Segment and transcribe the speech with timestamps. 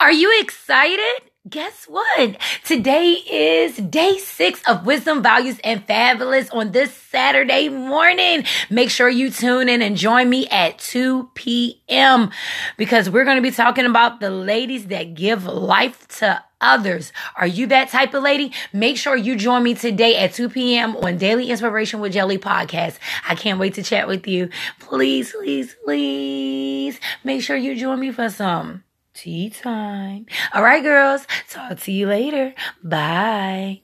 [0.00, 1.30] Are you excited?
[1.46, 2.36] Guess what?
[2.64, 8.44] Today is day six of Wisdom, Values, and Fabulous on this Saturday morning.
[8.70, 12.30] Make sure you tune in and join me at 2 p.m.
[12.78, 17.12] because we're going to be talking about the ladies that give life to others.
[17.36, 18.54] Are you that type of lady?
[18.72, 20.96] Make sure you join me today at 2 p.m.
[20.96, 22.98] on Daily Inspiration with Jelly podcast.
[23.28, 24.48] I can't wait to chat with you.
[24.78, 28.83] Please, please, please make sure you join me for some
[29.14, 30.26] tea time.
[30.52, 31.26] All right, girls.
[31.48, 32.54] Talk to you later.
[32.82, 33.83] Bye.